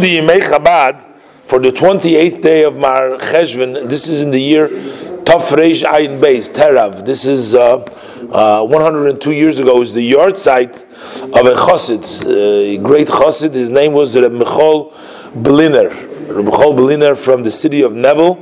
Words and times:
the 0.00 0.16
Yimei 0.16 0.40
Chabad 0.40 1.02
for 1.42 1.58
the 1.58 1.70
28th 1.70 2.40
day 2.40 2.64
of 2.64 2.74
Mar 2.74 3.10
Cheshvan. 3.18 3.90
This 3.90 4.08
is 4.08 4.22
in 4.22 4.30
the 4.30 4.40
year 4.40 4.68
Taf 4.68 5.52
Reish 5.52 5.82
Ayin 5.82 6.18
Beis, 6.18 6.48
Terav. 6.48 7.04
This 7.04 7.26
is 7.26 7.54
uh, 7.54 7.76
uh, 8.32 8.64
102 8.64 9.32
years 9.32 9.60
ago, 9.60 9.82
is 9.82 9.92
the 9.92 10.12
yahrzeit 10.12 10.82
of 11.38 11.44
a 11.44 11.54
chassid, 11.56 12.24
a 12.26 12.78
great 12.78 13.08
chassid. 13.08 13.52
His 13.52 13.70
name 13.70 13.92
was 13.92 14.16
Reb 14.16 14.32
Michal 14.32 14.92
Beliner. 15.34 15.90
Reb 16.34 16.46
Michal 16.46 16.72
Beliner 16.72 17.14
from 17.14 17.42
the 17.42 17.50
city 17.50 17.82
of 17.82 17.92
Nevel, 17.92 18.38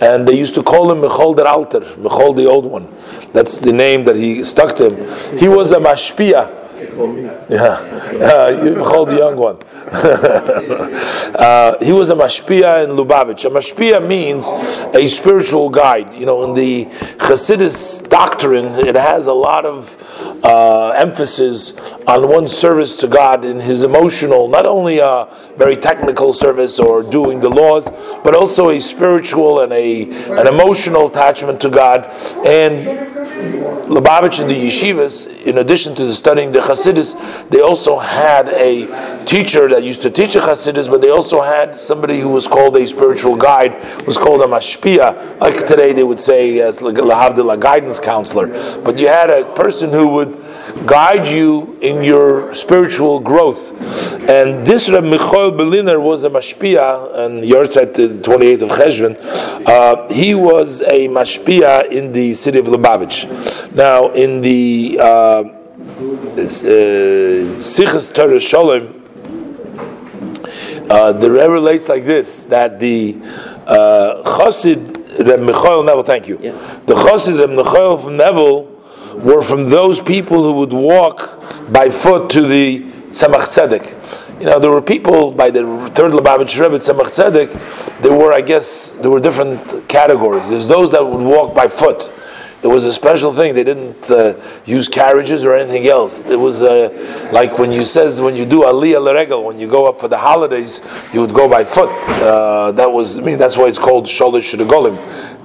and 0.00 0.26
they 0.26 0.38
used 0.38 0.54
to 0.54 0.62
call 0.62 0.90
him 0.90 1.02
Michal 1.02 1.34
der 1.34 1.46
Alter, 1.46 1.80
Michal 1.98 2.32
the 2.32 2.46
Old 2.46 2.64
One. 2.64 2.88
That's 3.34 3.58
the 3.58 3.74
name 3.74 4.06
that 4.06 4.16
he 4.16 4.42
stuck 4.42 4.74
to 4.76 4.88
him. 4.88 5.38
He 5.38 5.48
was 5.48 5.70
a 5.72 5.76
mashpia. 5.76 6.63
Yeah, 7.48 7.66
uh, 7.68 8.60
Michal 8.62 9.06
the 9.06 9.16
young 9.16 9.36
one. 9.36 9.58
uh, 11.34 11.84
he 11.84 11.92
was 11.92 12.10
a 12.10 12.14
mashpia 12.14 12.84
in 12.84 12.96
Lubavitch. 12.96 13.44
A 13.44 13.50
mashpia 13.50 14.06
means 14.06 14.50
a 14.94 15.06
spiritual 15.08 15.70
guide. 15.70 16.14
You 16.14 16.26
know, 16.26 16.44
in 16.44 16.54
the 16.54 16.86
Hasidus 17.18 18.08
doctrine, 18.08 18.66
it 18.86 18.94
has 18.94 19.26
a 19.26 19.32
lot 19.32 19.64
of 19.64 19.90
uh, 20.44 20.90
emphasis 20.90 21.72
on 22.06 22.28
one's 22.28 22.52
service 22.52 22.98
to 22.98 23.08
God 23.08 23.44
in 23.44 23.58
his 23.58 23.82
emotional, 23.82 24.46
not 24.48 24.66
only 24.66 24.98
a 24.98 25.26
very 25.56 25.74
technical 25.74 26.32
service 26.34 26.78
or 26.78 27.02
doing 27.02 27.40
the 27.40 27.48
laws, 27.48 27.90
but 28.22 28.34
also 28.34 28.68
a 28.68 28.78
spiritual 28.78 29.60
and 29.60 29.72
a 29.72 30.04
an 30.38 30.46
emotional 30.46 31.06
attachment 31.06 31.60
to 31.62 31.70
God. 31.70 32.04
And 32.44 33.04
Lubavitch 33.88 34.40
and 34.40 34.50
the 34.50 34.54
yeshivas, 34.54 35.42
in 35.44 35.58
addition 35.58 35.94
to 35.94 36.12
studying 36.12 36.52
the 36.52 36.60
Hasidus, 36.60 37.14
they 37.50 37.60
also 37.60 37.98
had 37.98 38.48
a 38.48 39.24
teacher 39.24 39.68
that 39.68 39.82
used 39.82 40.02
to 40.02 40.10
teach 40.10 40.34
the 40.34 40.40
Hasidus, 40.40 40.88
but 40.88 41.00
they 41.00 41.10
also 41.10 41.40
had 41.40 41.76
somebody 41.76 42.20
who 42.20 42.28
was 42.28 42.46
called 42.46 42.76
a 42.76 42.86
spiritual 42.86 43.36
guide, 43.36 43.74
was 44.06 44.16
called 44.16 44.40
a 44.40 44.46
mashpia. 44.46 45.38
Like 45.40 45.66
today 45.66 45.92
they 45.92 46.04
would 46.04 46.20
say 46.20 46.60
as 46.60 46.80
a 46.80 47.56
guidance 47.58 48.00
counselor. 48.00 48.48
But 48.80 48.98
you 48.98 49.08
had 49.08 49.30
a 49.30 49.52
person 49.54 49.90
who 49.90 50.08
would 50.08 50.33
guide 50.86 51.26
you 51.26 51.78
in 51.80 52.02
your 52.04 52.52
spiritual 52.52 53.20
growth. 53.20 53.72
And 54.28 54.66
this 54.66 54.90
Reb 54.90 55.04
Michael 55.04 55.52
Beliner 55.52 56.02
was 56.02 56.24
a 56.24 56.30
mashpia, 56.30 57.14
and 57.18 57.42
Yortzeit, 57.44 57.94
the 57.94 58.08
28th 58.08 58.62
of 58.62 58.70
Cheshvan, 58.70 59.66
uh, 59.66 60.12
he 60.12 60.34
was 60.34 60.82
a 60.82 61.08
mashpia 61.08 61.90
in 61.90 62.12
the 62.12 62.32
city 62.34 62.58
of 62.58 62.66
Lubavitch. 62.66 63.74
Now, 63.74 64.10
in 64.12 64.40
the 64.40 64.98
uh, 65.00 65.04
uh, 65.04 65.46
Sichas 67.56 68.10
uh, 68.10 68.14
Toras 68.14 68.42
Sholom, 68.42 69.00
uh, 70.90 71.12
the 71.12 71.30
Rebbe 71.30 71.50
relates 71.50 71.88
like 71.88 72.04
this 72.04 72.42
that 72.44 72.78
the 72.78 73.16
uh, 73.66 74.22
Chassid 74.24 75.26
Reb 75.26 75.40
Michael 75.40 75.82
Nevel, 75.82 76.04
thank 76.04 76.28
you. 76.28 76.38
Yeah. 76.40 76.52
The 76.86 76.94
Chassid 76.94 77.38
Reb 77.38 77.50
Michael 77.50 77.98
from 77.98 78.18
Nevel 78.18 78.73
were 79.14 79.42
from 79.42 79.70
those 79.70 80.00
people 80.00 80.42
who 80.42 80.52
would 80.52 80.72
walk 80.72 81.40
by 81.72 81.88
foot 81.88 82.30
to 82.30 82.42
the 82.42 82.80
Tzemach 83.10 83.46
Tzedek. 83.48 84.40
You 84.40 84.46
know, 84.46 84.58
there 84.58 84.70
were 84.70 84.82
people 84.82 85.30
by 85.30 85.50
the 85.50 85.60
third 85.94 86.12
Lubavitch 86.12 86.60
Rebbe, 86.60 86.78
Tzemach 86.78 87.10
Tzedek, 87.10 88.00
there 88.02 88.12
were, 88.12 88.32
I 88.32 88.40
guess, 88.40 88.90
there 88.90 89.10
were 89.10 89.20
different 89.20 89.88
categories. 89.88 90.48
There's 90.48 90.66
those 90.66 90.90
that 90.90 91.04
would 91.04 91.24
walk 91.24 91.54
by 91.54 91.68
foot. 91.68 92.10
It 92.64 92.68
was 92.68 92.86
a 92.86 92.94
special 92.94 93.30
thing. 93.34 93.54
They 93.54 93.62
didn't 93.62 94.10
uh, 94.10 94.40
use 94.64 94.88
carriages 94.88 95.44
or 95.44 95.54
anything 95.54 95.86
else. 95.86 96.24
It 96.24 96.40
was 96.40 96.62
uh, 96.62 97.28
like 97.30 97.58
when 97.58 97.70
you 97.70 97.84
says 97.84 98.22
when 98.22 98.34
you 98.34 98.46
do 98.46 98.62
aliyah 98.62 99.04
l'regel, 99.04 99.44
when 99.44 99.58
you 99.58 99.68
go 99.68 99.84
up 99.84 100.00
for 100.00 100.08
the 100.08 100.16
holidays, 100.16 100.80
you 101.12 101.20
would 101.20 101.34
go 101.34 101.46
by 101.46 101.62
foot. 101.62 101.90
Uh, 102.22 102.72
that 102.72 102.90
was 102.90 103.18
I 103.18 103.22
mean 103.22 103.36
that's 103.36 103.58
why 103.58 103.66
it's 103.66 103.78
called 103.78 104.06
sholosh 104.06 104.58
regolim, 104.58 104.96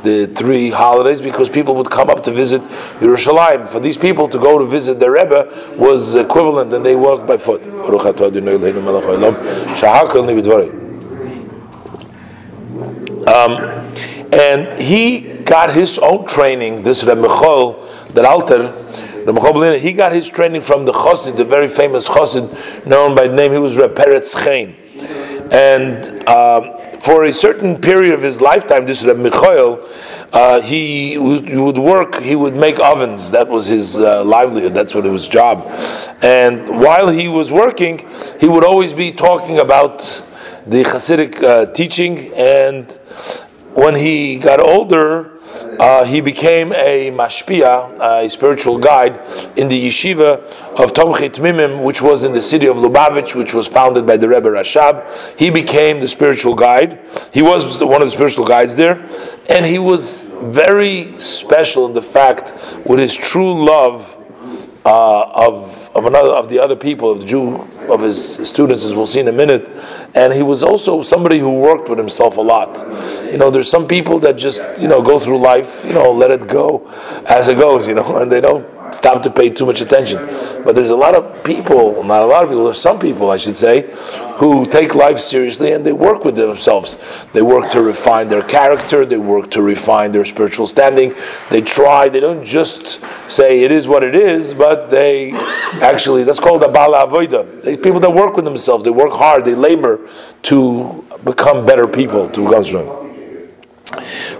the 0.01 0.27
three 0.27 0.69
holidays, 0.69 1.19
because 1.19 1.49
people 1.49 1.75
would 1.75 1.91
come 1.91 2.09
up 2.09 2.23
to 2.23 2.31
visit 2.31 2.61
Yerushalayim. 3.01 3.67
For 3.67 3.81
these 3.81 3.97
people 3.97 4.29
to 4.29 4.37
go 4.37 4.57
to 4.57 4.63
visit 4.63 5.01
their 5.01 5.11
Rebbe 5.11 5.75
was 5.75 6.15
equivalent, 6.15 6.71
and 6.71 6.85
they 6.85 6.95
walked 6.95 7.27
by 7.27 7.37
foot. 7.37 7.67
Um, 13.27 13.57
and 14.31 14.79
he 14.79 15.38
got 15.49 15.73
his 15.73 15.97
own 15.99 16.25
training. 16.27 16.83
This 16.83 17.03
Reb 17.03 17.17
Michal, 17.17 17.83
that 18.13 18.25
Alter, 18.25 18.71
Reb 19.25 19.35
Michal 19.35 19.73
he 19.73 19.93
got 19.93 20.13
his 20.13 20.29
training 20.29 20.61
from 20.61 20.85
the 20.85 20.93
Chassid, 20.93 21.35
the 21.35 21.45
very 21.45 21.67
famous 21.67 22.07
Chassid, 22.07 22.85
known 22.85 23.15
by 23.15 23.27
the 23.27 23.35
name. 23.35 23.51
He 23.51 23.57
was 23.57 23.77
Reb 23.77 23.95
Peretz 23.95 24.35
Chein, 24.41 24.75
and. 25.51 26.27
Um, 26.27 26.75
for 26.99 27.23
a 27.23 27.31
certain 27.31 27.79
period 27.79 28.13
of 28.13 28.21
his 28.21 28.41
lifetime, 28.41 28.85
this 28.85 29.03
Reb 29.03 29.17
Michael, 29.17 29.87
uh, 30.33 30.61
he, 30.61 31.17
would, 31.17 31.47
he, 31.47 31.57
would, 31.57 31.77
work, 31.77 32.15
he 32.21 32.35
would 32.35 32.55
make 32.55 32.79
ovens. 32.79 33.31
That 33.31 33.47
was 33.47 33.67
his 33.67 33.99
uh, 33.99 34.23
livelihood, 34.23 34.73
that's 34.73 34.93
what 34.93 35.05
his 35.05 35.27
job. 35.27 35.65
And 36.21 36.79
while 36.79 37.07
he 37.07 37.27
was 37.27 37.51
working, 37.51 38.05
he 38.39 38.47
would 38.47 38.63
always 38.63 38.93
be 38.93 39.11
talking 39.11 39.59
about 39.59 39.99
the 40.67 40.83
Hasidic 40.83 41.41
uh, 41.41 41.71
teaching. 41.71 42.33
And 42.33 42.91
when 43.73 43.95
he 43.95 44.37
got 44.37 44.59
older, 44.59 45.38
uh, 45.79 46.03
he 46.03 46.21
became 46.21 46.73
a 46.73 47.11
mashpia, 47.11 48.25
a 48.25 48.29
spiritual 48.29 48.77
guide 48.77 49.19
in 49.57 49.67
the 49.69 49.87
yeshiva 49.87 50.41
of 50.75 50.93
Tomchei 50.93 51.29
Temimim, 51.29 51.83
which 51.83 52.01
was 52.01 52.23
in 52.23 52.33
the 52.33 52.41
city 52.41 52.67
of 52.67 52.77
Lubavitch, 52.77 53.35
which 53.35 53.53
was 53.53 53.67
founded 53.67 54.05
by 54.05 54.17
the 54.17 54.27
Rebbe 54.27 54.49
Rashab. 54.49 55.37
He 55.37 55.49
became 55.49 55.99
the 55.99 56.07
spiritual 56.07 56.55
guide. 56.55 56.99
He 57.33 57.41
was 57.41 57.81
one 57.81 58.01
of 58.01 58.07
the 58.07 58.11
spiritual 58.11 58.45
guides 58.45 58.75
there, 58.75 59.05
and 59.49 59.65
he 59.65 59.79
was 59.79 60.27
very 60.43 61.17
special 61.19 61.85
in 61.85 61.93
the 61.93 62.01
fact 62.01 62.53
with 62.85 62.99
his 62.99 63.15
true 63.15 63.65
love 63.65 64.15
uh, 64.85 65.29
of 65.33 65.89
of 65.95 66.05
another 66.05 66.29
of 66.29 66.49
the 66.49 66.59
other 66.59 66.75
people 66.75 67.11
of 67.11 67.21
the 67.21 67.25
Jew 67.25 67.55
of 67.89 68.01
his 68.01 68.47
students, 68.47 68.85
as 68.85 68.95
we'll 68.95 69.07
see 69.07 69.19
in 69.19 69.27
a 69.27 69.31
minute. 69.31 69.69
And 70.15 70.33
he 70.33 70.41
was 70.41 70.63
also 70.63 71.01
somebody 71.01 71.39
who 71.39 71.59
worked 71.59 71.89
with 71.89 71.99
himself 71.99 72.37
a 72.37 72.41
lot. 72.41 72.77
You 73.31 73.37
know, 73.37 73.49
there's 73.49 73.69
some 73.69 73.87
people 73.87 74.19
that 74.19 74.37
just 74.37 74.81
you 74.81 74.87
know 74.87 75.01
go 75.01 75.19
through 75.19 75.39
life, 75.39 75.83
you 75.85 75.93
know, 75.93 76.11
let 76.11 76.31
it 76.31 76.47
go 76.47 76.87
as 77.27 77.47
it 77.47 77.57
goes, 77.57 77.87
you 77.87 77.93
know, 77.93 78.17
and 78.21 78.31
they 78.31 78.41
don't 78.41 78.65
stop 78.93 79.23
to 79.23 79.29
pay 79.29 79.49
too 79.49 79.65
much 79.65 79.81
attention. 79.81 80.17
But 80.63 80.75
there's 80.75 80.89
a 80.89 80.95
lot 80.95 81.15
of 81.15 81.43
people, 81.43 82.03
not 82.03 82.21
a 82.21 82.25
lot 82.25 82.43
of 82.43 82.49
people, 82.49 82.65
there's 82.65 82.81
some 82.81 82.99
people, 82.99 83.31
I 83.31 83.37
should 83.37 83.57
say, 83.57 83.89
who 84.37 84.65
take 84.65 84.95
life 84.95 85.19
seriously 85.19 85.73
and 85.73 85.85
they 85.85 85.91
work 85.91 86.23
with 86.23 86.35
themselves. 86.35 86.97
They 87.33 87.41
work 87.41 87.71
to 87.71 87.81
refine 87.81 88.29
their 88.29 88.43
character, 88.43 89.05
they 89.05 89.17
work 89.17 89.51
to 89.51 89.61
refine 89.61 90.11
their 90.11 90.25
spiritual 90.25 90.67
standing. 90.67 91.13
They 91.49 91.61
try, 91.61 92.09
they 92.09 92.19
don't 92.19 92.43
just 92.43 93.01
say 93.29 93.63
it 93.63 93.71
is 93.71 93.87
what 93.87 94.03
it 94.03 94.15
is, 94.15 94.53
but 94.53 94.89
they 94.89 95.33
actually, 95.81 96.23
that's 96.23 96.39
called 96.39 96.63
a 96.63 96.69
baal 96.69 96.93
avoda. 96.93 97.63
These 97.63 97.79
people 97.79 97.99
that 97.99 98.13
work 98.13 98.35
with 98.35 98.45
themselves, 98.45 98.83
they 98.83 98.91
work 98.91 99.11
hard, 99.11 99.45
they 99.45 99.55
labor 99.55 99.99
to 100.43 101.05
become 101.25 101.65
better 101.65 101.87
people, 101.87 102.29
to 102.29 102.47
become. 102.47 103.08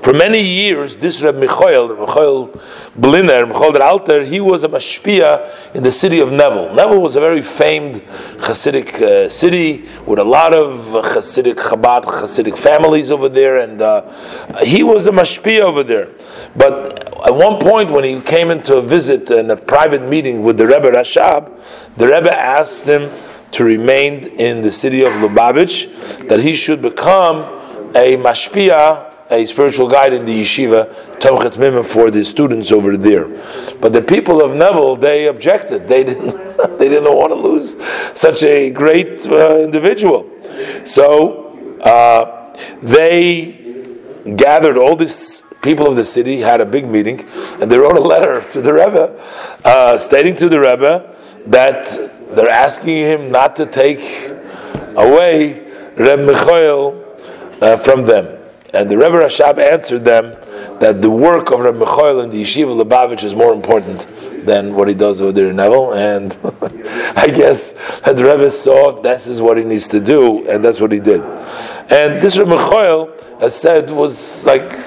For 0.02 0.14
many 0.14 0.42
years, 0.42 0.96
this 0.96 1.22
Reb 1.22 1.36
Michael, 1.36 1.90
Michael 1.90 2.48
Bliner, 2.98 3.46
Michael 3.46 3.74
der 3.74 3.82
Alter, 3.82 4.24
he 4.24 4.40
was 4.40 4.64
a 4.64 4.70
mashpia 4.70 5.76
in 5.76 5.84
the 5.84 5.92
city 5.92 6.22
of 6.22 6.30
Nevel. 6.30 6.74
Nevel 6.74 7.02
was 7.02 7.18
a 7.18 7.20
very 7.20 7.42
famed 7.42 7.96
Hasidic 8.38 9.02
uh, 9.02 9.28
city 9.28 9.90
with 10.08 10.20
a 10.20 10.24
lot 10.24 10.54
of 10.54 10.80
Hasidic 11.04 11.56
Chabad, 11.56 12.06
Hasidic 12.06 12.58
families 12.58 13.12
over 13.12 13.28
there, 13.28 13.58
and 13.58 13.82
uh, 13.82 14.10
he 14.64 14.84
was 14.84 15.06
a 15.06 15.12
mashpia 15.12 15.60
over 15.60 15.84
there. 15.84 16.08
But 16.56 17.28
at 17.28 17.36
one 17.36 17.60
point, 17.60 17.92
when 17.92 18.06
he 18.06 18.22
came 18.22 18.52
into 18.52 18.78
a 18.78 18.82
visit 18.82 19.30
in 19.30 19.52
a 19.52 19.58
private 19.58 20.08
meeting 20.08 20.44
with 20.44 20.58
the 20.58 20.66
Rebbe 20.66 20.92
Rashab, 20.92 21.96
the 21.98 22.08
Rebbe 22.08 22.34
asked 22.34 22.86
him 22.86 23.12
to 23.52 23.66
remain 23.66 24.24
in 24.40 24.62
the 24.62 24.72
city 24.72 25.04
of 25.04 25.12
Lubavitch, 25.14 26.28
that 26.30 26.40
he 26.40 26.56
should 26.56 26.82
become 26.82 27.40
a 27.96 28.16
mashpia 28.16 29.09
a 29.32 29.46
spiritual 29.46 29.88
guide 29.88 30.14
in 30.14 30.26
the 30.26 30.42
yeshiva, 30.42 30.92
Tomchei 31.20 31.52
Temimim, 31.52 31.86
for 31.86 32.10
the 32.10 32.26
students 32.26 32.72
over 32.72 32.98
there. 32.98 33.28
But 33.80 33.94
the 33.94 34.02
people 34.02 34.44
of 34.44 34.52
Nevel, 34.52 35.00
they 35.00 35.28
objected. 35.28 35.88
They 35.88 36.04
didn't, 36.04 36.32
they 36.80 36.90
didn't 36.90 37.16
want 37.16 37.32
to 37.32 37.36
lose 37.36 37.76
such 38.18 38.44
a 38.44 38.72
great 38.72 39.26
uh, 39.28 39.58
individual. 39.60 40.30
So 40.84 41.78
uh, 41.82 42.56
they 42.82 43.86
gathered 44.36 44.78
all 44.78 44.96
these 44.96 45.44
people 45.62 45.88
of 45.88 45.96
the 45.96 46.06
city, 46.06 46.40
had 46.40 46.62
a 46.62 46.66
big 46.66 46.88
meeting, 46.88 47.26
and 47.62 47.70
they 47.72 47.78
wrote 47.78 47.98
a 47.98 48.02
letter 48.02 48.42
to 48.52 48.62
the 48.62 48.74
Rebbe, 48.74 49.22
uh, 49.64 49.98
stating 49.98 50.36
to 50.38 50.50
the 50.50 50.60
Rebbe 50.60 51.16
that 51.48 51.86
they're 52.36 52.50
asking 52.50 52.98
him 52.98 53.32
not 53.32 53.56
to 53.58 53.66
take 53.66 54.30
away 54.96 55.68
Reb 55.96 56.20
Michael 56.22 57.18
uh, 57.62 57.78
from 57.78 58.06
them. 58.06 58.39
And 58.74 58.90
the 58.90 58.98
Rebbe 58.98 59.16
Rashab 59.16 59.58
answered 59.58 60.06
them 60.06 60.32
that 60.80 61.02
the 61.02 61.10
work 61.10 61.52
of 61.52 61.62
Rebbe 61.62 61.80
Michael 61.80 62.20
and 62.20 62.32
the 62.32 62.44
Yeshiva 62.44 62.80
Lubavitch 62.80 63.24
is 63.24 63.34
more 63.34 63.54
important 63.54 64.06
than 64.46 64.76
what 64.76 64.88
he 64.88 64.94
does 64.94 65.22
over 65.22 65.32
there 65.32 65.50
in 65.50 65.56
Nevel. 65.56 65.96
And 65.96 66.34
I 67.18 67.28
guess 67.28 68.00
that 68.02 68.16
the 68.16 68.24
Rebbe 68.24 68.50
saw 68.50 69.02
this 69.02 69.28
is 69.28 69.42
what 69.42 69.58
he 69.58 69.64
needs 69.64 69.88
to 69.90 70.00
do, 70.00 70.48
and 70.48 70.64
that's 70.64 70.80
what 70.80 70.92
he 70.92 71.00
did. 71.00 71.22
And 71.22 72.22
this 72.22 72.38
Rebbe 72.38 72.56
Mechoil, 72.56 73.42
as 73.42 73.56
said, 73.56 73.90
was 73.90 74.46
like 74.46 74.78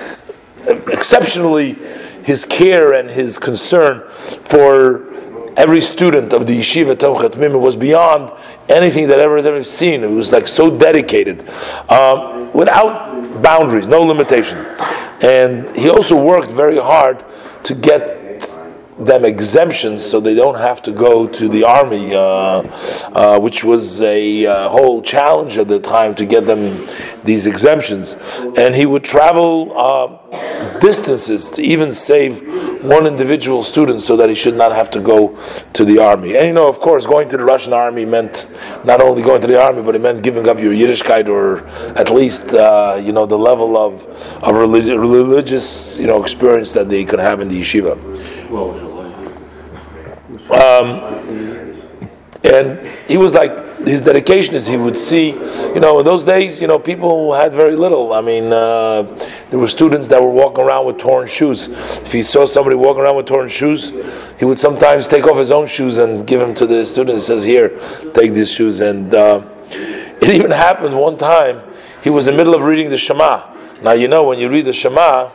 exceptionally 0.89 1.77
his 2.25 2.45
care 2.45 2.93
and 2.93 3.11
his 3.11 3.39
concern 3.39 4.09
for 4.45 5.13
every 5.57 5.81
student 5.81 6.33
of 6.33 6.47
the 6.47 6.59
yeshiva 6.59 6.95
Tomchei 6.95 7.29
Temimim 7.29 7.61
was 7.61 7.77
beyond 7.77 8.33
anything 8.69 9.09
that 9.09 9.19
ever 9.19 9.37
has 9.37 9.47
ever 9.47 9.63
seen. 9.63 10.03
It 10.03 10.11
was 10.11 10.33
like 10.33 10.47
so 10.47 10.77
dedicated, 10.77 11.47
um, 11.91 12.53
without 12.53 13.12
boundaries, 13.41 13.87
no 13.87 14.03
limitation. 14.03 14.59
And 15.23 15.75
he 15.77 15.89
also 15.89 16.21
worked 16.21 16.51
very 16.51 16.79
hard 16.79 17.25
to 17.65 17.75
get 17.75 18.23
them 18.99 19.25
exemptions 19.25 20.05
so 20.05 20.21
they 20.21 20.35
don't 20.35 20.59
have 20.59 20.83
to 20.83 20.93
go 20.93 21.27
to 21.27 21.49
the 21.49 21.65
army, 21.65 22.15
uh, 22.15 22.21
uh, 22.21 23.39
which 23.41 23.65
was 23.65 24.03
a 24.03 24.47
uh, 24.47 24.69
whole 24.69 25.03
challenge 25.03 25.59
at 25.59 25.69
the 25.69 25.81
time 25.81 26.15
to 26.15 26.25
get 26.25 26.47
them 26.47 26.87
these 27.25 27.47
exemptions. 27.47 28.17
And 28.57 28.75
he 28.75 28.87
would 28.87 29.05
travel 29.05 29.73
uh, 29.77 30.79
distances 30.81 31.51
to 31.53 31.63
even 31.63 31.93
save 31.93 32.41
one 32.83 33.07
individual 33.07 33.63
student 33.63 34.03
so 34.03 34.17
that 34.17 34.29
he 34.29 34.35
should 34.35 34.57
not 34.57 34.73
have 34.73 34.91
to 34.91 35.01
go 35.01 35.39
to 35.73 35.85
the 35.85 35.99
army. 35.99 36.37
And 36.37 36.47
you 36.47 36.53
know, 36.53 36.69
of 36.69 36.81
course, 36.81 37.07
going 37.07 37.29
to 37.31 37.37
the 37.37 37.45
Russian 37.45 37.73
army 37.73 38.05
meant 38.05 38.47
not 38.85 39.01
only 39.01 39.23
going 39.23 39.41
to 39.41 39.47
the 39.47 39.61
army, 39.61 39.83
but 39.83 39.95
it 39.95 40.01
meant 40.01 40.23
giving 40.23 40.49
up 40.49 40.59
your 40.59 40.73
Yiddishkeit 40.73 41.29
or 41.29 41.67
at 41.97 42.11
least 42.11 42.55
uh, 42.55 43.01
you 43.03 43.13
know 43.13 43.27
the 43.27 43.39
level 43.39 43.77
of 43.77 44.05
of 44.43 44.55
religi- 44.55 44.99
religious 44.99 45.99
you 45.99 46.07
know 46.07 46.23
experience 46.23 46.73
that 46.73 46.89
they 46.89 47.05
could 47.05 47.21
have 47.21 47.41
in 47.41 47.49
the 47.49 47.61
yeshiva. 47.61 47.97
Um, 50.51 51.23
and 52.45 52.87
he 53.09 53.17
was 53.17 53.35
like 53.35 53.57
his 53.85 54.03
dedication 54.03 54.55
is 54.55 54.67
he 54.67 54.77
would 54.77 54.99
see 54.99 55.31
you 55.31 55.81
know 55.81 55.99
in 56.01 56.05
those 56.05 56.25
days 56.25 56.61
you 56.61 56.67
know 56.67 56.79
people 56.79 57.33
had 57.33 57.53
very 57.53 57.77
little 57.77 58.13
i 58.13 58.21
mean 58.21 58.53
uh, 58.53 59.03
there 59.53 59.59
were 59.59 59.69
students 59.69 60.09
that 60.09 60.21
were 60.21 60.31
walking 60.31 60.65
around 60.65 60.87
with 60.87 60.97
torn 60.97 61.27
shoes 61.27 61.69
if 61.69 62.11
he 62.11 62.23
saw 62.23 62.47
somebody 62.47 62.75
walking 62.75 63.03
around 63.03 63.17
with 63.17 63.27
torn 63.27 63.49
shoes 63.49 63.91
he 64.39 64.47
would 64.47 64.59
sometimes 64.59 65.07
take 65.09 65.27
off 65.27 65.37
his 65.37 65.53
own 65.53 65.67
shoes 65.67 65.99
and 65.99 66.27
give 66.27 66.41
them 66.41 66.55
to 66.55 66.67
the 66.67 66.87
student 66.87 67.11
and 67.17 67.23
says 67.23 67.45
here 67.45 67.69
take 68.15 68.33
these 68.33 68.51
shoes 68.51 68.81
and 68.81 69.15
uh, 69.15 69.43
it 69.69 70.31
even 70.31 70.51
happened 70.51 70.99
one 70.99 71.19
time 71.19 71.63
he 72.03 72.09
was 72.09 72.27
in 72.27 72.33
the 72.33 72.39
middle 72.39 72.55
of 72.55 72.63
reading 72.63 72.89
the 72.89 72.97
shema 72.97 73.55
now 73.83 73.93
you 73.93 74.09
know 74.09 74.27
when 74.27 74.39
you 74.39 74.49
read 74.49 74.65
the 74.65 74.73
shema 74.73 75.31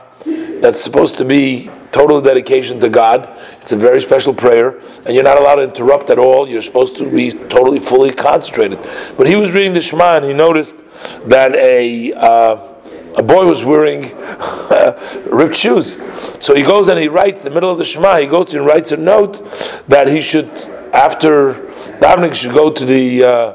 that's 0.62 0.82
supposed 0.82 1.16
to 1.18 1.24
be 1.24 1.70
total 1.92 2.22
dedication 2.22 2.80
to 2.80 2.90
God. 2.90 3.30
It's 3.62 3.72
a 3.72 3.78
very 3.78 4.02
special 4.02 4.34
prayer, 4.34 4.80
and 5.06 5.16
you're 5.16 5.24
not 5.24 5.38
allowed 5.40 5.56
to 5.56 5.64
interrupt 5.64 6.10
at 6.10 6.20
all. 6.20 6.48
You're 6.48 6.62
supposed 6.62 6.96
to 6.98 7.10
be 7.10 7.32
totally, 7.32 7.80
fully 7.80 8.12
concentrated. 8.12 8.80
But 9.18 9.28
he 9.28 9.36
was 9.36 9.54
reading 9.54 9.74
the 9.74 9.82
Shema, 9.82 10.18
and 10.18 10.26
he 10.26 10.34
noticed 10.34 10.78
that 11.26 11.56
a 11.56 12.14
uh, 12.14 12.74
a 13.18 13.24
boy 13.24 13.46
was 13.46 13.66
wearing 13.66 14.16
ripped 15.32 15.56
shoes. 15.56 16.00
So 16.40 16.56
he 16.56 16.62
goes 16.62 16.88
and 16.88 17.00
he 17.00 17.08
writes 17.08 17.46
in 17.46 17.52
the 17.52 17.56
middle 17.56 17.72
of 17.72 17.80
the 17.80 17.86
Shema. 17.86 18.18
He 18.18 18.28
goes 18.28 18.54
and 18.54 18.66
writes 18.66 18.92
a 18.92 18.98
note 18.98 19.44
that 19.88 20.08
he 20.08 20.22
should, 20.22 20.50
after 20.94 21.56
davening, 22.00 22.36
should 22.36 22.54
go 22.54 22.72
to 22.72 22.86
the 22.86 23.24
uh, 23.24 23.54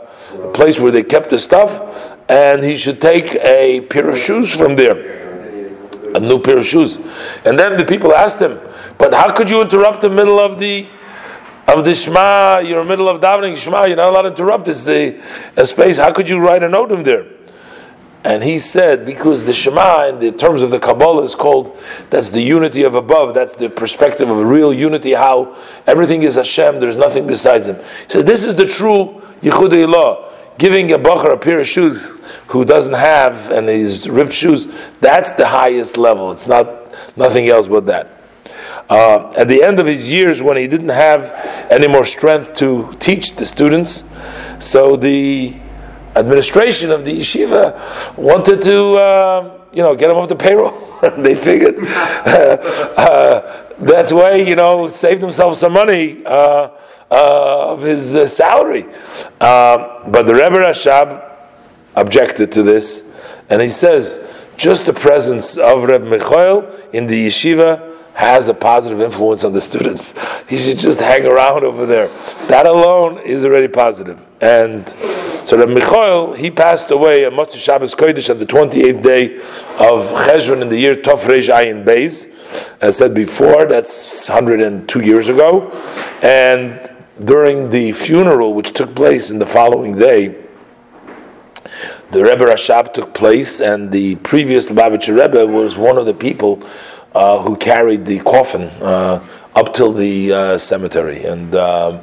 place 0.52 0.80
where 0.80 0.90
they 0.90 1.04
kept 1.04 1.30
the 1.30 1.38
stuff, 1.38 1.80
and 2.28 2.62
he 2.62 2.76
should 2.76 3.00
take 3.00 3.36
a 3.36 3.82
pair 3.82 4.10
of 4.10 4.18
shoes 4.18 4.54
from 4.54 4.76
there 4.76 5.20
a 6.14 6.20
new 6.20 6.38
pair 6.38 6.58
of 6.58 6.66
shoes. 6.66 6.98
And 7.46 7.58
then 7.58 7.78
the 7.78 7.84
people 7.84 8.12
asked 8.12 8.38
him, 8.38 8.58
"But 8.98 9.14
how 9.14 9.32
could 9.32 9.48
you 9.48 9.62
interrupt 9.62 10.02
the 10.02 10.10
middle 10.10 10.38
of 10.38 10.58
the 10.58 10.86
of 11.66 11.84
the 11.84 11.94
Shema? 11.94 12.58
You're 12.58 12.80
in 12.80 12.86
the 12.86 12.92
middle 12.92 13.08
of 13.08 13.20
davening 13.20 13.56
Shema. 13.56 13.84
You're 13.84 13.96
not 13.96 14.10
allowed 14.10 14.22
to 14.22 14.28
interrupt. 14.28 14.68
It's 14.68 14.84
the 14.84 15.20
a 15.56 15.64
space. 15.64 15.96
How 15.98 16.12
could 16.12 16.28
you 16.28 16.38
write 16.38 16.62
a 16.62 16.68
note 16.68 16.92
in 16.92 17.02
there?" 17.02 17.24
And 18.24 18.42
he 18.42 18.58
said, 18.58 19.04
because 19.04 19.44
the 19.44 19.54
Shema, 19.54 20.06
in 20.06 20.20
the 20.20 20.30
terms 20.30 20.62
of 20.62 20.70
the 20.70 20.78
Kabbalah, 20.78 21.24
is 21.24 21.34
called 21.34 21.76
that's 22.08 22.30
the 22.30 22.40
unity 22.40 22.84
of 22.84 22.94
above. 22.94 23.34
That's 23.34 23.54
the 23.54 23.68
perspective 23.68 24.30
of 24.30 24.38
real 24.38 24.72
unity. 24.72 25.12
How 25.12 25.56
everything 25.86 26.22
is 26.22 26.36
Hashem. 26.36 26.78
There's 26.78 26.96
nothing 26.96 27.26
besides 27.26 27.66
Him. 27.66 27.76
He 27.76 28.10
said, 28.10 28.26
this 28.26 28.44
is 28.44 28.54
the 28.54 28.66
true 28.66 29.20
Yichud 29.42 29.70
Ilah 29.70 30.32
giving 30.58 30.92
a 30.92 30.98
bacher 30.98 31.32
a 31.32 31.36
pair 31.36 31.58
of 31.58 31.66
shoes 31.66 32.20
who 32.46 32.64
doesn't 32.64 32.94
have 32.94 33.50
and 33.50 33.68
he's 33.68 34.08
ripped 34.08 34.32
shoes, 34.32 34.68
that's 35.00 35.32
the 35.32 35.46
highest 35.46 35.96
level. 35.96 36.30
It's 36.30 36.46
not 36.46 36.68
nothing 37.16 37.48
else 37.48 37.66
but 37.66 37.86
that. 37.86 38.10
Uh, 38.88 39.32
at 39.36 39.48
the 39.48 39.62
end 39.62 39.80
of 39.80 39.86
his 39.86 40.12
years, 40.12 40.42
when 40.42 40.56
he 40.56 40.68
didn't 40.68 40.90
have 40.90 41.32
any 41.70 41.88
more 41.88 42.04
strength 42.04 42.52
to 42.54 42.94
teach 42.98 43.34
the 43.36 43.46
students, 43.46 44.04
so 44.60 44.96
the 44.96 45.56
administration 46.16 46.90
of 46.90 47.04
the 47.04 47.20
yeshiva 47.20 48.16
wanted 48.16 48.60
to, 48.62 48.94
uh, 48.94 49.60
you 49.72 49.82
know, 49.82 49.94
get 49.94 50.10
him 50.10 50.16
off 50.16 50.28
the 50.28 50.36
payroll. 50.36 50.72
they 51.18 51.34
figured 51.34 51.78
uh, 51.86 52.58
uh, 52.96 53.64
that's 53.78 54.12
way, 54.12 54.46
you 54.46 54.56
know, 54.56 54.88
save 54.88 55.20
themselves 55.20 55.58
some 55.58 55.72
money 55.72 56.24
uh, 56.24 56.68
uh, 57.10 57.72
of 57.72 57.82
his 57.82 58.14
uh, 58.14 58.26
salary. 58.26 58.84
Um, 59.40 60.10
but 60.10 60.22
the 60.22 60.34
Rebbe 60.34 60.56
Rashab 60.56 61.30
objected 61.96 62.52
to 62.52 62.62
this, 62.62 63.14
and 63.50 63.60
he 63.60 63.68
says 63.68 64.50
just 64.56 64.86
the 64.86 64.92
presence 64.92 65.56
of 65.56 65.84
Reb 65.84 66.04
Michael 66.04 66.70
in 66.92 67.06
the 67.06 67.26
yeshiva 67.26 67.91
has 68.14 68.48
a 68.48 68.54
positive 68.54 69.00
influence 69.00 69.44
on 69.44 69.52
the 69.52 69.60
students. 69.60 70.14
He 70.48 70.58
should 70.58 70.78
just 70.78 71.00
hang 71.00 71.26
around 71.26 71.64
over 71.64 71.86
there. 71.86 72.08
That 72.48 72.66
alone 72.66 73.18
is 73.18 73.44
already 73.44 73.68
positive. 73.68 74.24
And 74.40 74.88
so 75.44 75.56
Rebbe 75.56 75.72
Michael, 75.72 76.34
he 76.34 76.50
passed 76.50 76.90
away 76.90 77.24
on 77.24 77.32
Motzei 77.32 77.56
Shabbos 77.56 77.94
Kodesh 77.94 78.30
on 78.30 78.38
the 78.38 78.46
28th 78.46 79.02
day 79.02 79.36
of 79.78 80.06
Cheshvan 80.26 80.62
in 80.62 80.68
the 80.68 80.78
year 80.78 80.94
Tov 80.94 81.18
Ayin 81.24 81.84
Beis. 81.84 82.28
As 82.80 82.96
said 82.96 83.14
before, 83.14 83.66
that's 83.66 84.28
102 84.28 85.00
years 85.00 85.28
ago. 85.28 85.70
And 86.22 86.90
during 87.24 87.70
the 87.70 87.92
funeral, 87.92 88.54
which 88.54 88.72
took 88.72 88.94
place 88.94 89.30
in 89.30 89.38
the 89.38 89.46
following 89.46 89.96
day, 89.96 90.36
the 92.10 92.22
Rebbe 92.22 92.44
Rashab 92.44 92.92
took 92.92 93.14
place, 93.14 93.60
and 93.60 93.90
the 93.90 94.16
previous 94.16 94.68
Lubavitcher 94.68 95.18
Rebbe 95.18 95.46
was 95.46 95.78
one 95.78 95.96
of 95.96 96.04
the 96.04 96.12
people 96.12 96.62
uh, 97.14 97.42
who 97.42 97.56
carried 97.56 98.06
the 98.06 98.18
coffin 98.20 98.62
uh, 98.82 99.22
up 99.54 99.74
till 99.74 99.92
the 99.92 100.32
uh, 100.32 100.58
cemetery. 100.58 101.24
And 101.24 101.54
um, 101.54 102.00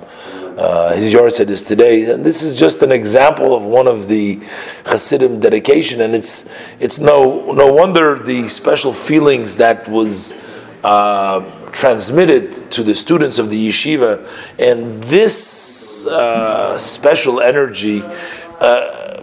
uh, 0.56 0.94
his 0.94 1.11
yahrzeit 1.13 1.50
is 1.50 1.63
today, 1.63 2.11
and 2.11 2.23
this 2.23 2.44
is 2.44 2.59
just 2.59 2.83
an 2.83 2.91
example 2.91 3.56
of 3.56 3.63
one 3.63 3.88
of 3.88 4.07
the 4.07 4.39
Hasidim 4.85 5.39
dedication, 5.39 6.01
and 6.01 6.13
it's 6.13 6.50
it's 6.79 7.00
no 7.00 7.51
no 7.53 7.74
wonder 7.74 8.19
the 8.19 8.48
special 8.48 8.93
feelings 8.93 9.55
that 9.57 9.88
was. 9.88 10.39
Uh, 10.84 11.55
transmitted 11.72 12.72
to 12.72 12.81
the 12.81 12.95
students 12.95 13.38
of 13.38 13.51
the 13.51 13.69
yeshiva, 13.69 14.27
and 14.57 15.03
this 15.03 16.03
special 16.81 17.41
energy 17.41 18.01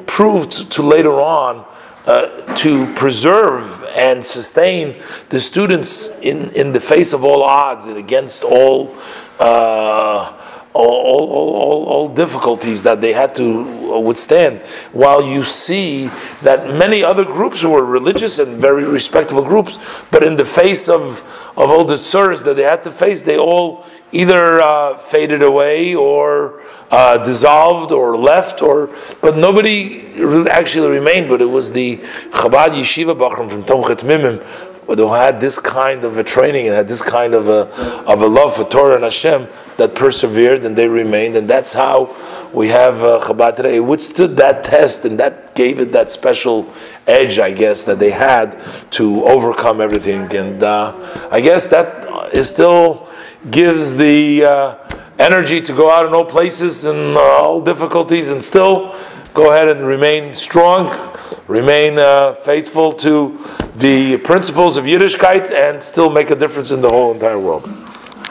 proved 0.06 0.70
to 0.70 0.82
later 0.82 1.20
on 1.20 1.64
uh, 2.06 2.54
to 2.56 2.92
preserve 2.94 3.82
and 3.84 4.24
sustain 4.24 4.94
the 5.28 5.40
students 5.40 6.18
in, 6.20 6.50
in 6.52 6.72
the 6.72 6.80
face 6.80 7.12
of 7.12 7.24
all 7.24 7.42
odds 7.42 7.86
and 7.86 7.96
against 7.96 8.44
all. 8.44 8.96
Uh, 9.38 10.32
all, 10.72 10.84
all, 10.84 11.54
all, 11.54 11.84
all, 11.86 12.08
difficulties 12.08 12.82
that 12.82 13.00
they 13.00 13.14
had 13.14 13.34
to 13.34 13.98
withstand, 13.98 14.60
while 14.92 15.22
you 15.22 15.42
see 15.42 16.08
that 16.42 16.74
many 16.74 17.02
other 17.02 17.24
groups 17.24 17.64
were 17.64 17.82
religious 17.82 18.38
and 18.38 18.58
very 18.58 18.84
respectable 18.84 19.42
groups, 19.42 19.78
but 20.10 20.22
in 20.22 20.36
the 20.36 20.44
face 20.44 20.90
of, 20.90 21.20
of 21.56 21.70
all 21.70 21.86
the 21.86 21.96
sorrows 21.96 22.42
that 22.42 22.56
they 22.56 22.62
had 22.62 22.82
to 22.82 22.90
face, 22.90 23.22
they 23.22 23.38
all 23.38 23.86
either 24.12 24.60
uh, 24.60 24.98
faded 24.98 25.42
away 25.42 25.94
or 25.94 26.62
uh, 26.90 27.18
dissolved 27.24 27.92
or 27.92 28.16
left, 28.16 28.62
or 28.62 28.88
but 29.20 29.36
nobody 29.36 30.04
actually 30.48 30.90
remained. 30.90 31.28
But 31.28 31.42
it 31.42 31.46
was 31.46 31.72
the 31.72 31.98
Chabad 32.30 32.70
Yeshiva 32.70 33.16
Bachram 33.16 33.50
from 33.50 33.62
Tomchei 33.64 33.96
Temimim 33.96 34.44
who 34.86 35.12
had 35.12 35.40
this 35.40 35.58
kind 35.58 36.04
of 36.04 36.18
a 36.18 36.24
training 36.24 36.66
and 36.66 36.74
had 36.74 36.88
this 36.88 37.02
kind 37.02 37.34
of 37.34 37.48
a, 37.48 37.68
of 38.10 38.22
a 38.22 38.26
love 38.26 38.56
for 38.56 38.64
Torah 38.64 38.94
and 38.94 39.04
Hashem 39.04 39.48
that 39.76 39.94
persevered 39.94 40.64
and 40.64 40.76
they 40.76 40.88
remained, 40.88 41.36
and 41.36 41.48
that's 41.48 41.72
how 41.72 42.14
we 42.52 42.68
have 42.68 43.02
uh, 43.02 43.20
Chabad 43.22 43.56
today. 43.56 43.76
It 43.76 43.80
withstood 43.80 44.36
that 44.36 44.64
test, 44.64 45.04
and 45.04 45.18
that 45.18 45.54
gave 45.54 45.80
it 45.80 45.92
that 45.92 46.12
special 46.12 46.72
edge, 47.06 47.38
I 47.38 47.50
guess, 47.50 47.84
that 47.84 47.98
they 47.98 48.10
had 48.10 48.58
to 48.92 49.24
overcome 49.24 49.80
everything. 49.80 50.34
And 50.34 50.62
uh, 50.62 51.28
I 51.30 51.40
guess 51.40 51.66
that 51.68 52.34
is 52.34 52.48
still 52.48 53.08
gives 53.50 53.96
the 53.96 54.44
uh, 54.44 54.74
energy 55.18 55.60
to 55.60 55.72
go 55.72 55.90
out 55.90 56.06
in 56.06 56.14
all 56.14 56.24
places 56.24 56.84
and 56.84 57.16
uh, 57.16 57.20
all 57.20 57.60
difficulties, 57.60 58.30
and 58.30 58.42
still 58.42 58.94
go 59.36 59.52
ahead 59.52 59.68
and 59.68 59.86
remain 59.86 60.32
strong, 60.32 61.14
remain 61.46 61.98
uh, 61.98 62.32
faithful 62.36 62.90
to 62.90 63.38
the 63.76 64.16
principles 64.16 64.78
of 64.78 64.86
Yiddishkeit, 64.86 65.50
and 65.50 65.82
still 65.82 66.08
make 66.08 66.30
a 66.30 66.34
difference 66.34 66.70
in 66.70 66.80
the 66.80 66.88
whole 66.88 67.12
entire 67.12 67.38
world. 67.38 67.68